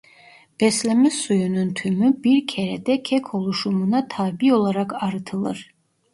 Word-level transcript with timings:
Besleme 0.61 1.09
suyunun 1.11 1.73
tümü 1.73 2.23
bir 2.23 2.47
kerede 2.47 3.03
kek 3.03 3.35
oluşumuna 3.35 4.07
tabi 4.07 4.53
olarak 4.53 5.03
arıtılır. 5.03 5.73